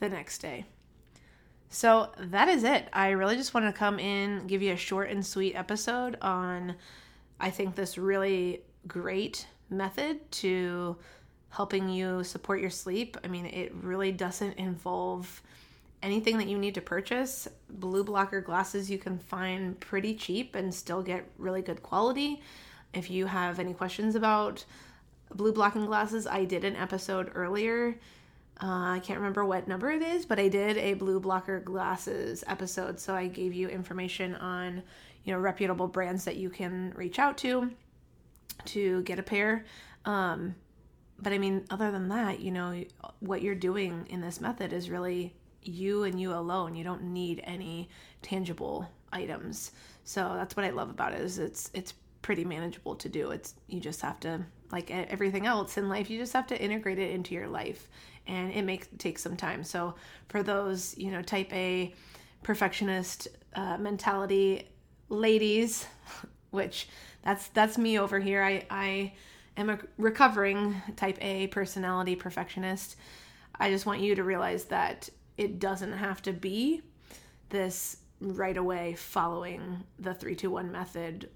the 0.00 0.08
next 0.08 0.38
day. 0.38 0.64
So 1.68 2.10
that 2.18 2.48
is 2.48 2.64
it. 2.64 2.88
I 2.92 3.10
really 3.10 3.36
just 3.36 3.54
want 3.54 3.66
to 3.66 3.78
come 3.78 3.98
in, 3.98 4.46
give 4.46 4.60
you 4.60 4.72
a 4.72 4.76
short 4.76 5.10
and 5.10 5.24
sweet 5.24 5.54
episode 5.54 6.16
on, 6.20 6.74
I 7.38 7.50
think, 7.50 7.74
this 7.74 7.96
really 7.96 8.62
great 8.88 9.46
method 9.68 10.30
to 10.32 10.96
helping 11.50 11.88
you 11.88 12.24
support 12.24 12.60
your 12.60 12.70
sleep. 12.70 13.16
I 13.22 13.28
mean, 13.28 13.46
it 13.46 13.72
really 13.74 14.10
doesn't 14.10 14.54
involve 14.54 15.42
anything 16.02 16.38
that 16.38 16.48
you 16.48 16.58
need 16.58 16.74
to 16.74 16.80
purchase. 16.80 17.48
Blue 17.68 18.04
blocker 18.04 18.40
glasses 18.40 18.90
you 18.90 18.98
can 18.98 19.18
find 19.18 19.78
pretty 19.80 20.14
cheap 20.14 20.54
and 20.54 20.74
still 20.74 21.02
get 21.02 21.30
really 21.38 21.62
good 21.62 21.82
quality. 21.82 22.42
If 22.92 23.10
you 23.10 23.26
have 23.26 23.58
any 23.58 23.74
questions 23.74 24.14
about 24.14 24.64
blue 25.34 25.52
blocking 25.52 25.86
glasses, 25.86 26.26
I 26.26 26.44
did 26.44 26.64
an 26.64 26.76
episode 26.76 27.30
earlier. 27.34 27.98
Uh, 28.62 28.96
I 28.96 29.00
can't 29.02 29.18
remember 29.18 29.44
what 29.44 29.68
number 29.68 29.90
it 29.90 30.02
is, 30.02 30.26
but 30.26 30.38
I 30.38 30.48
did 30.48 30.76
a 30.76 30.94
blue 30.94 31.20
blocker 31.20 31.60
glasses 31.60 32.44
episode. 32.46 33.00
So 33.00 33.14
I 33.14 33.26
gave 33.26 33.54
you 33.54 33.68
information 33.68 34.34
on, 34.34 34.82
you 35.24 35.32
know, 35.32 35.38
reputable 35.38 35.86
brands 35.86 36.24
that 36.24 36.36
you 36.36 36.50
can 36.50 36.92
reach 36.96 37.18
out 37.18 37.38
to 37.38 37.70
to 38.66 39.02
get 39.02 39.18
a 39.18 39.22
pair. 39.22 39.64
Um, 40.04 40.54
but 41.18 41.32
I 41.32 41.38
mean, 41.38 41.64
other 41.70 41.90
than 41.90 42.08
that, 42.08 42.40
you 42.40 42.50
know, 42.50 42.84
what 43.20 43.40
you're 43.42 43.54
doing 43.54 44.06
in 44.10 44.20
this 44.20 44.40
method 44.40 44.72
is 44.72 44.90
really 44.90 45.34
you 45.62 46.04
and 46.04 46.20
you 46.20 46.32
alone. 46.32 46.74
You 46.74 46.84
don't 46.84 47.02
need 47.02 47.42
any 47.44 47.88
tangible 48.22 48.88
items. 49.12 49.72
So 50.04 50.32
that's 50.34 50.56
what 50.56 50.64
I 50.64 50.70
love 50.70 50.90
about 50.90 51.12
it 51.12 51.20
is 51.20 51.38
it's 51.38 51.70
it's 51.74 51.94
pretty 52.22 52.44
manageable 52.44 52.94
to 52.96 53.08
do. 53.08 53.30
It's 53.30 53.54
you 53.68 53.80
just 53.80 54.00
have 54.02 54.20
to 54.20 54.40
like 54.72 54.90
everything 54.90 55.46
else 55.46 55.78
in 55.78 55.88
life, 55.88 56.10
you 56.10 56.18
just 56.18 56.32
have 56.32 56.46
to 56.48 56.60
integrate 56.60 56.98
it 56.98 57.10
into 57.10 57.34
your 57.34 57.48
life, 57.48 57.88
and 58.26 58.52
it 58.52 58.62
makes 58.62 58.88
take 58.98 59.18
some 59.18 59.36
time. 59.36 59.64
So 59.64 59.94
for 60.28 60.42
those 60.42 60.96
you 60.96 61.10
know 61.10 61.22
type 61.22 61.52
A 61.52 61.94
perfectionist 62.42 63.28
uh, 63.54 63.78
mentality 63.78 64.68
ladies, 65.08 65.86
which 66.50 66.88
that's 67.22 67.48
that's 67.48 67.78
me 67.78 67.98
over 67.98 68.18
here. 68.18 68.42
I 68.42 68.64
I 68.70 69.12
am 69.56 69.70
a 69.70 69.78
recovering 69.98 70.80
type 70.96 71.18
A 71.20 71.48
personality 71.48 72.14
perfectionist. 72.14 72.96
I 73.58 73.70
just 73.70 73.86
want 73.86 74.00
you 74.00 74.14
to 74.14 74.24
realize 74.24 74.64
that 74.66 75.10
it 75.40 75.58
doesn't 75.58 75.94
have 75.94 76.20
to 76.20 76.34
be 76.34 76.82
this 77.48 77.96
right 78.20 78.58
away 78.58 78.94
following 78.94 79.82
the 79.98 80.12
321 80.12 80.70
method 80.70 81.30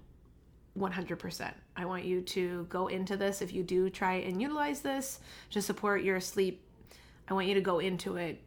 100%. 0.77 1.51
I 1.75 1.85
want 1.85 2.05
you 2.05 2.21
to 2.21 2.67
go 2.69 2.85
into 2.85 3.17
this 3.17 3.41
if 3.41 3.51
you 3.51 3.63
do 3.63 3.89
try 3.89 4.17
and 4.17 4.39
utilize 4.39 4.81
this 4.81 5.21
to 5.49 5.59
support 5.59 6.03
your 6.03 6.19
sleep. 6.19 6.63
I 7.27 7.33
want 7.33 7.47
you 7.47 7.55
to 7.55 7.61
go 7.61 7.79
into 7.79 8.17
it 8.17 8.43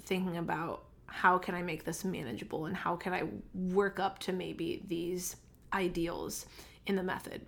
thinking 0.00 0.38
about 0.38 0.84
how 1.04 1.36
can 1.36 1.54
I 1.54 1.60
make 1.60 1.84
this 1.84 2.06
manageable 2.06 2.64
and 2.64 2.74
how 2.74 2.96
can 2.96 3.12
I 3.12 3.24
work 3.52 4.00
up 4.00 4.18
to 4.20 4.32
maybe 4.32 4.82
these 4.88 5.36
ideals 5.74 6.46
in 6.86 6.96
the 6.96 7.02
method. 7.02 7.42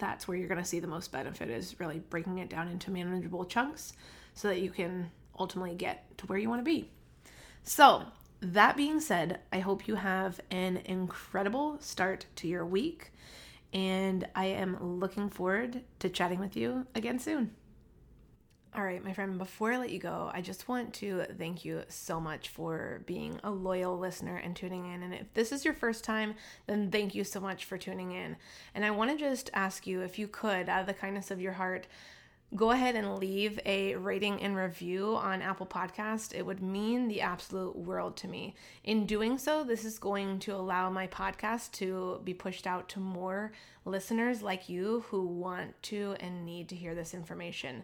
That's 0.00 0.26
where 0.26 0.36
you're 0.36 0.48
going 0.48 0.60
to 0.60 0.68
see 0.68 0.80
the 0.80 0.88
most 0.88 1.12
benefit 1.12 1.50
is 1.50 1.78
really 1.78 2.00
breaking 2.00 2.38
it 2.38 2.50
down 2.50 2.66
into 2.66 2.90
manageable 2.90 3.44
chunks 3.44 3.92
so 4.34 4.48
that 4.48 4.60
you 4.60 4.70
can 4.70 5.12
ultimately 5.38 5.74
get 5.74 6.16
to 6.18 6.26
where 6.26 6.38
you 6.38 6.48
want 6.48 6.60
to 6.60 6.64
be. 6.64 6.90
So, 7.62 8.04
that 8.40 8.76
being 8.76 9.00
said, 9.00 9.40
I 9.52 9.60
hope 9.60 9.88
you 9.88 9.94
have 9.94 10.38
an 10.50 10.82
incredible 10.84 11.78
start 11.80 12.26
to 12.36 12.48
your 12.48 12.66
week, 12.66 13.12
and 13.72 14.28
I 14.34 14.46
am 14.46 14.98
looking 15.00 15.30
forward 15.30 15.82
to 16.00 16.08
chatting 16.10 16.40
with 16.40 16.56
you 16.56 16.86
again 16.94 17.18
soon. 17.18 17.52
All 18.76 18.82
right, 18.82 19.04
my 19.04 19.12
friend, 19.12 19.38
before 19.38 19.72
I 19.72 19.78
let 19.78 19.90
you 19.90 20.00
go, 20.00 20.32
I 20.34 20.40
just 20.40 20.66
want 20.66 20.94
to 20.94 21.26
thank 21.38 21.64
you 21.64 21.84
so 21.88 22.20
much 22.20 22.48
for 22.48 23.02
being 23.06 23.38
a 23.44 23.50
loyal 23.50 23.96
listener 23.96 24.36
and 24.36 24.56
tuning 24.56 24.92
in. 24.92 25.04
And 25.04 25.14
if 25.14 25.32
this 25.32 25.52
is 25.52 25.64
your 25.64 25.74
first 25.74 26.02
time, 26.02 26.34
then 26.66 26.90
thank 26.90 27.14
you 27.14 27.22
so 27.22 27.38
much 27.38 27.66
for 27.66 27.78
tuning 27.78 28.10
in. 28.10 28.36
And 28.74 28.84
I 28.84 28.90
want 28.90 29.12
to 29.12 29.16
just 29.16 29.48
ask 29.54 29.86
you 29.86 30.00
if 30.00 30.18
you 30.18 30.26
could, 30.26 30.68
out 30.68 30.80
of 30.80 30.86
the 30.88 30.92
kindness 30.92 31.30
of 31.30 31.40
your 31.40 31.52
heart, 31.52 31.86
go 32.56 32.70
ahead 32.70 32.94
and 32.94 33.18
leave 33.18 33.58
a 33.66 33.96
rating 33.96 34.40
and 34.40 34.56
review 34.56 35.16
on 35.16 35.42
Apple 35.42 35.66
Podcast. 35.66 36.34
It 36.34 36.46
would 36.46 36.62
mean 36.62 37.08
the 37.08 37.20
absolute 37.20 37.74
world 37.74 38.16
to 38.18 38.28
me. 38.28 38.54
In 38.84 39.06
doing 39.06 39.38
so, 39.38 39.64
this 39.64 39.84
is 39.84 39.98
going 39.98 40.38
to 40.40 40.54
allow 40.54 40.88
my 40.88 41.06
podcast 41.08 41.72
to 41.72 42.20
be 42.22 42.32
pushed 42.32 42.66
out 42.66 42.88
to 42.90 43.00
more 43.00 43.52
listeners 43.84 44.40
like 44.40 44.68
you 44.68 45.04
who 45.08 45.26
want 45.26 45.80
to 45.82 46.16
and 46.20 46.44
need 46.44 46.68
to 46.68 46.76
hear 46.76 46.94
this 46.94 47.12
information. 47.12 47.82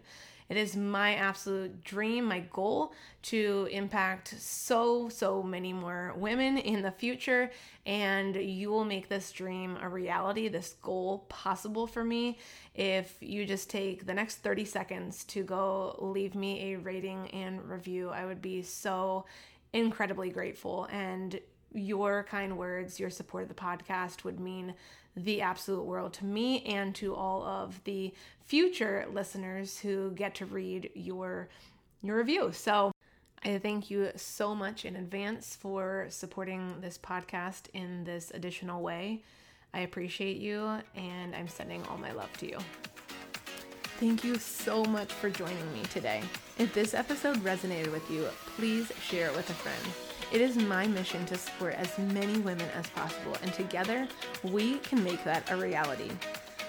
It 0.49 0.57
is 0.57 0.75
my 0.75 1.15
absolute 1.15 1.83
dream, 1.83 2.25
my 2.25 2.39
goal 2.39 2.93
to 3.23 3.67
impact 3.71 4.35
so, 4.39 5.09
so 5.09 5.41
many 5.41 5.73
more 5.73 6.13
women 6.17 6.57
in 6.57 6.81
the 6.81 6.91
future. 6.91 7.51
And 7.85 8.35
you 8.35 8.69
will 8.69 8.85
make 8.85 9.09
this 9.09 9.31
dream 9.31 9.77
a 9.81 9.89
reality, 9.89 10.47
this 10.47 10.75
goal 10.81 11.25
possible 11.29 11.87
for 11.87 12.03
me 12.03 12.37
if 12.75 13.15
you 13.19 13.45
just 13.45 13.69
take 13.69 14.05
the 14.05 14.13
next 14.13 14.37
30 14.37 14.65
seconds 14.65 15.23
to 15.25 15.43
go 15.43 15.95
leave 15.99 16.35
me 16.35 16.73
a 16.73 16.79
rating 16.79 17.29
and 17.31 17.63
review. 17.67 18.09
I 18.09 18.25
would 18.25 18.41
be 18.41 18.61
so 18.61 19.25
incredibly 19.73 20.29
grateful. 20.29 20.87
And 20.91 21.39
your 21.73 22.25
kind 22.29 22.57
words, 22.57 22.99
your 22.99 23.09
support 23.09 23.43
of 23.43 23.49
the 23.49 23.55
podcast 23.55 24.23
would 24.23 24.39
mean 24.39 24.73
the 25.15 25.41
absolute 25.41 25.83
world 25.83 26.13
to 26.13 26.25
me 26.25 26.63
and 26.63 26.95
to 26.95 27.13
all 27.15 27.43
of 27.43 27.83
the 27.83 28.13
future 28.45 29.05
listeners 29.11 29.79
who 29.79 30.11
get 30.11 30.35
to 30.35 30.45
read 30.45 30.89
your 30.93 31.49
your 32.01 32.17
review. 32.17 32.51
So 32.51 32.91
I 33.43 33.57
thank 33.57 33.89
you 33.89 34.11
so 34.15 34.55
much 34.55 34.85
in 34.85 34.95
advance 34.95 35.55
for 35.55 36.07
supporting 36.09 36.81
this 36.81 36.97
podcast 36.97 37.63
in 37.73 38.03
this 38.03 38.31
additional 38.31 38.81
way. 38.81 39.23
I 39.73 39.79
appreciate 39.81 40.37
you 40.37 40.79
and 40.95 41.35
I'm 41.35 41.47
sending 41.47 41.83
all 41.87 41.97
my 41.97 42.11
love 42.11 42.31
to 42.37 42.47
you. 42.47 42.57
Thank 43.99 44.23
you 44.23 44.35
so 44.35 44.83
much 44.85 45.13
for 45.13 45.29
joining 45.29 45.73
me 45.73 45.83
today. 45.83 46.23
If 46.57 46.73
this 46.73 46.93
episode 46.93 47.37
resonated 47.37 47.91
with 47.91 48.09
you, 48.09 48.27
please 48.57 48.91
share 48.99 49.27
it 49.27 49.35
with 49.35 49.49
a 49.49 49.53
friend. 49.53 50.10
It 50.31 50.39
is 50.41 50.55
my 50.57 50.87
mission 50.87 51.25
to 51.25 51.35
support 51.35 51.75
as 51.75 51.97
many 51.97 52.39
women 52.39 52.69
as 52.75 52.89
possible, 52.91 53.35
and 53.41 53.53
together 53.53 54.07
we 54.43 54.77
can 54.79 55.03
make 55.03 55.23
that 55.23 55.51
a 55.51 55.57
reality. 55.57 56.11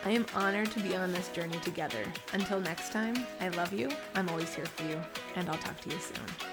I 0.04 0.10
am 0.10 0.26
honored 0.34 0.70
to 0.72 0.80
be 0.80 0.96
on 0.96 1.12
this 1.12 1.28
journey 1.28 1.58
together. 1.60 2.04
Until 2.32 2.60
next 2.60 2.90
time, 2.90 3.24
I 3.40 3.48
love 3.50 3.72
you, 3.72 3.88
I'm 4.14 4.28
always 4.28 4.54
here 4.54 4.66
for 4.66 4.82
you, 4.84 5.00
and 5.36 5.48
I'll 5.48 5.58
talk 5.58 5.80
to 5.82 5.90
you 5.90 5.98
soon. 5.98 6.51